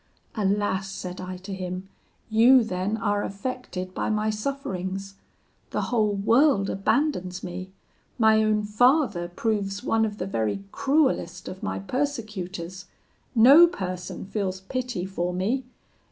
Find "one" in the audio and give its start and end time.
9.83-10.03